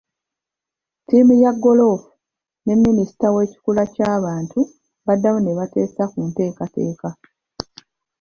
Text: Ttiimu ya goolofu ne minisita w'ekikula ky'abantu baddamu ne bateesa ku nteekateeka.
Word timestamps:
Ttiimu 1.03 1.33
ya 1.43 1.51
goolofu 1.61 2.09
ne 2.63 2.73
minisita 2.83 3.27
w'ekikula 3.35 3.83
ky'abantu 3.93 4.59
baddamu 5.05 5.39
ne 5.41 5.51
bateesa 5.59 6.03
ku 6.11 6.19
nteekateeka. 6.27 7.09